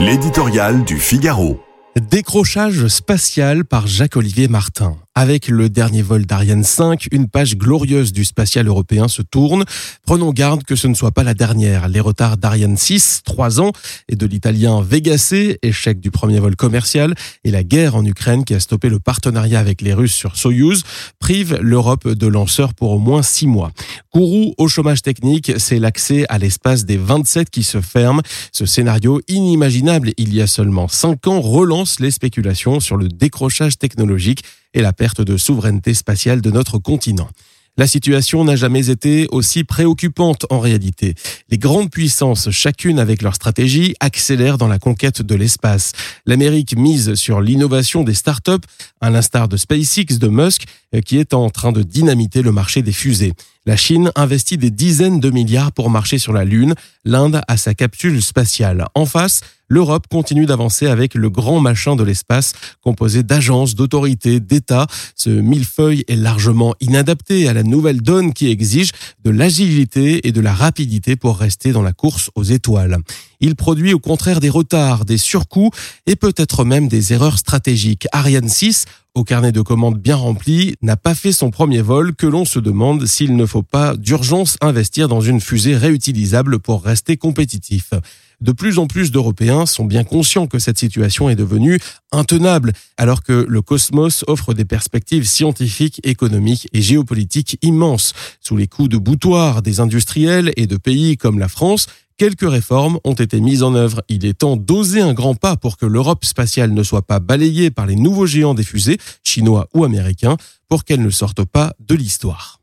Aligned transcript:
L'éditorial 0.00 0.82
du 0.84 0.98
Figaro. 0.98 1.60
Décrochage 1.94 2.86
spatial 2.88 3.66
par 3.66 3.86
Jacques-Olivier 3.86 4.48
Martin. 4.48 4.96
Avec 5.16 5.48
le 5.48 5.68
dernier 5.68 6.02
vol 6.02 6.24
d'Ariane 6.24 6.62
5, 6.62 7.08
une 7.10 7.28
page 7.28 7.56
glorieuse 7.56 8.12
du 8.12 8.24
spatial 8.24 8.68
européen 8.68 9.08
se 9.08 9.22
tourne. 9.22 9.64
Prenons 10.06 10.32
garde 10.32 10.62
que 10.62 10.76
ce 10.76 10.86
ne 10.86 10.94
soit 10.94 11.10
pas 11.10 11.24
la 11.24 11.34
dernière. 11.34 11.88
Les 11.88 11.98
retards 11.98 12.36
d'Ariane 12.36 12.76
6, 12.76 13.22
3 13.24 13.60
ans, 13.60 13.72
et 14.08 14.14
de 14.14 14.24
l'italien 14.24 14.80
Vega 14.82 15.18
C, 15.18 15.58
échec 15.62 15.98
du 15.98 16.12
premier 16.12 16.38
vol 16.38 16.54
commercial, 16.54 17.14
et 17.42 17.50
la 17.50 17.64
guerre 17.64 17.96
en 17.96 18.04
Ukraine 18.04 18.44
qui 18.44 18.54
a 18.54 18.60
stoppé 18.60 18.88
le 18.88 19.00
partenariat 19.00 19.58
avec 19.58 19.82
les 19.82 19.94
Russes 19.94 20.14
sur 20.14 20.36
Soyuz, 20.36 20.84
privent 21.18 21.58
l'Europe 21.60 22.06
de 22.06 22.26
lanceurs 22.28 22.72
pour 22.72 22.92
au 22.92 23.00
moins 23.00 23.22
6 23.22 23.48
mois. 23.48 23.72
Kourou 24.12 24.54
au 24.58 24.68
chômage 24.68 25.02
technique, 25.02 25.52
c'est 25.58 25.80
l'accès 25.80 26.24
à 26.28 26.38
l'espace 26.38 26.84
des 26.84 26.96
27 26.96 27.50
qui 27.50 27.64
se 27.64 27.80
ferme. 27.80 28.22
Ce 28.52 28.64
scénario 28.64 29.20
inimaginable 29.26 30.12
il 30.18 30.32
y 30.32 30.40
a 30.40 30.46
seulement 30.46 30.86
5 30.86 31.26
ans 31.26 31.40
relance 31.40 31.98
les 31.98 32.12
spéculations 32.12 32.78
sur 32.78 32.96
le 32.96 33.08
décrochage 33.08 33.76
technologique 33.76 34.44
et 34.74 34.82
la 34.82 34.92
perte 34.92 35.20
de 35.20 35.36
souveraineté 35.36 35.94
spatiale 35.94 36.40
de 36.40 36.50
notre 36.50 36.78
continent. 36.78 37.28
La 37.76 37.86
situation 37.86 38.44
n'a 38.44 38.56
jamais 38.56 38.90
été 38.90 39.26
aussi 39.30 39.64
préoccupante 39.64 40.44
en 40.50 40.58
réalité. 40.58 41.14
Les 41.48 41.56
grandes 41.56 41.90
puissances, 41.90 42.50
chacune 42.50 42.98
avec 42.98 43.22
leur 43.22 43.34
stratégie, 43.34 43.94
accélèrent 44.00 44.58
dans 44.58 44.68
la 44.68 44.78
conquête 44.78 45.22
de 45.22 45.34
l'espace. 45.34 45.92
L'Amérique 46.26 46.76
mise 46.76 47.14
sur 47.14 47.40
l'innovation 47.40 48.02
des 48.02 48.12
startups, 48.12 48.66
à 49.00 49.08
l'instar 49.08 49.48
de 49.48 49.56
SpaceX 49.56 50.18
de 50.18 50.28
Musk, 50.28 50.64
qui 51.06 51.18
est 51.18 51.32
en 51.32 51.48
train 51.48 51.72
de 51.72 51.82
dynamiter 51.82 52.42
le 52.42 52.52
marché 52.52 52.82
des 52.82 52.92
fusées. 52.92 53.32
La 53.70 53.76
Chine 53.76 54.10
investit 54.16 54.58
des 54.58 54.72
dizaines 54.72 55.20
de 55.20 55.30
milliards 55.30 55.70
pour 55.70 55.90
marcher 55.90 56.18
sur 56.18 56.32
la 56.32 56.44
Lune, 56.44 56.74
l'Inde 57.04 57.40
a 57.46 57.56
sa 57.56 57.72
capsule 57.72 58.20
spatiale. 58.20 58.86
En 58.96 59.06
face, 59.06 59.42
l'Europe 59.68 60.08
continue 60.10 60.44
d'avancer 60.44 60.88
avec 60.88 61.14
le 61.14 61.30
grand 61.30 61.60
machin 61.60 61.94
de 61.94 62.02
l'espace, 62.02 62.52
composé 62.82 63.22
d'agences, 63.22 63.76
d'autorités, 63.76 64.40
d'États. 64.40 64.88
Ce 65.14 65.30
millefeuille 65.30 66.02
est 66.08 66.16
largement 66.16 66.74
inadapté 66.80 67.48
à 67.48 67.52
la 67.52 67.62
nouvelle 67.62 68.02
donne 68.02 68.32
qui 68.32 68.50
exige 68.50 68.90
de 69.22 69.30
l'agilité 69.30 70.26
et 70.26 70.32
de 70.32 70.40
la 70.40 70.52
rapidité 70.52 71.14
pour 71.14 71.38
rester 71.38 71.70
dans 71.70 71.82
la 71.82 71.92
course 71.92 72.32
aux 72.34 72.42
étoiles. 72.42 72.98
Il 73.40 73.56
produit 73.56 73.94
au 73.94 73.98
contraire 73.98 74.40
des 74.40 74.50
retards, 74.50 75.04
des 75.04 75.18
surcoûts 75.18 75.70
et 76.06 76.16
peut-être 76.16 76.64
même 76.64 76.88
des 76.88 77.12
erreurs 77.12 77.38
stratégiques. 77.38 78.06
Ariane 78.12 78.48
6 78.48 78.86
au 79.14 79.24
carnet 79.24 79.52
de 79.52 79.60
commandes 79.60 79.98
bien 79.98 80.16
rempli, 80.16 80.76
n'a 80.82 80.96
pas 80.96 81.14
fait 81.14 81.32
son 81.32 81.50
premier 81.50 81.82
vol 81.82 82.14
que 82.14 82.26
l'on 82.26 82.44
se 82.44 82.58
demande 82.58 83.06
s'il 83.06 83.34
ne 83.34 83.46
faut 83.46 83.62
pas 83.62 83.96
d'urgence 83.96 84.56
investir 84.60 85.08
dans 85.08 85.20
une 85.20 85.40
fusée 85.40 85.76
réutilisable 85.76 86.60
pour 86.60 86.84
rester 86.84 87.16
compétitif. 87.16 87.90
De 88.40 88.52
plus 88.52 88.78
en 88.78 88.86
plus 88.86 89.10
d'Européens 89.10 89.66
sont 89.66 89.84
bien 89.84 90.04
conscients 90.04 90.46
que 90.46 90.58
cette 90.58 90.78
situation 90.78 91.28
est 91.28 91.36
devenue 91.36 91.78
intenable, 92.10 92.72
alors 92.96 93.22
que 93.22 93.44
le 93.46 93.60
cosmos 93.60 94.24
offre 94.28 94.54
des 94.54 94.64
perspectives 94.64 95.26
scientifiques, 95.26 96.00
économiques 96.04 96.68
et 96.72 96.80
géopolitiques 96.80 97.58
immenses. 97.60 98.14
Sous 98.40 98.56
les 98.56 98.66
coups 98.66 98.88
de 98.88 98.96
boutoir 98.96 99.60
des 99.60 99.80
industriels 99.80 100.52
et 100.56 100.66
de 100.66 100.78
pays 100.78 101.18
comme 101.18 101.38
la 101.38 101.48
France, 101.48 101.86
Quelques 102.20 102.50
réformes 102.50 102.98
ont 103.04 103.14
été 103.14 103.40
mises 103.40 103.62
en 103.62 103.74
œuvre. 103.74 104.02
Il 104.10 104.26
est 104.26 104.40
temps 104.40 104.58
d'oser 104.58 105.00
un 105.00 105.14
grand 105.14 105.34
pas 105.34 105.56
pour 105.56 105.78
que 105.78 105.86
l'Europe 105.86 106.26
spatiale 106.26 106.70
ne 106.74 106.82
soit 106.82 107.00
pas 107.00 107.18
balayée 107.18 107.70
par 107.70 107.86
les 107.86 107.96
nouveaux 107.96 108.26
géants 108.26 108.52
des 108.52 108.62
fusées, 108.62 108.98
chinois 109.24 109.68
ou 109.72 109.84
américains, 109.84 110.36
pour 110.68 110.84
qu'elle 110.84 111.00
ne 111.00 111.08
sorte 111.08 111.46
pas 111.46 111.72
de 111.80 111.94
l'histoire. 111.94 112.58